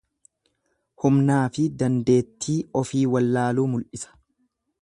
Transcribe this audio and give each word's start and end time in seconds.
Humnaafi 1.03 1.67
dandeettii 1.83 2.57
ofii 2.83 3.05
wallaaluu 3.15 3.71
mul'isa. 3.75 4.19